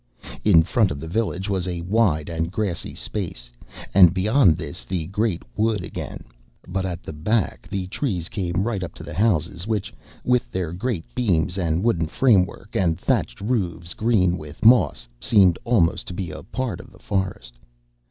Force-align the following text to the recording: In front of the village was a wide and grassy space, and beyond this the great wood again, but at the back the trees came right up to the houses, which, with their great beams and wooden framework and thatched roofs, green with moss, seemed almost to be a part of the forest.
In 0.43 0.63
front 0.63 0.89
of 0.89 0.99
the 0.99 1.07
village 1.07 1.47
was 1.47 1.67
a 1.67 1.81
wide 1.81 2.27
and 2.27 2.51
grassy 2.51 2.95
space, 2.95 3.51
and 3.93 4.15
beyond 4.15 4.57
this 4.57 4.83
the 4.83 5.05
great 5.05 5.43
wood 5.55 5.83
again, 5.83 6.23
but 6.67 6.87
at 6.87 7.03
the 7.03 7.13
back 7.13 7.67
the 7.67 7.85
trees 7.85 8.27
came 8.27 8.63
right 8.63 8.81
up 8.81 8.95
to 8.95 9.03
the 9.03 9.13
houses, 9.13 9.67
which, 9.67 9.93
with 10.25 10.49
their 10.51 10.73
great 10.73 11.05
beams 11.13 11.55
and 11.55 11.83
wooden 11.83 12.07
framework 12.07 12.75
and 12.75 12.99
thatched 12.99 13.39
roofs, 13.41 13.93
green 13.93 14.39
with 14.39 14.65
moss, 14.65 15.07
seemed 15.19 15.59
almost 15.65 16.07
to 16.07 16.15
be 16.15 16.31
a 16.31 16.41
part 16.41 16.79
of 16.79 16.91
the 16.91 16.97
forest. 16.97 17.55